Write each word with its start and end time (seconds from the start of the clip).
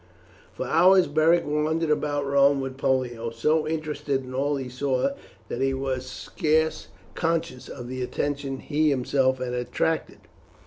For 0.55 0.65
hours 0.65 1.05
Beric 1.05 1.45
wandered 1.45 1.91
about 1.91 2.25
Rome 2.25 2.59
with 2.59 2.75
Pollio, 2.75 3.29
so 3.29 3.67
interested 3.67 4.23
in 4.23 4.33
all 4.33 4.55
he 4.55 4.67
saw 4.67 5.09
that 5.47 5.61
he 5.61 5.75
was 5.75 6.07
scarce 6.07 6.87
conscious 7.13 7.69
of 7.69 7.87
the 7.87 8.01
attention 8.01 8.61
he 8.61 8.89
himself 8.89 9.39
attracted. 9.39 10.17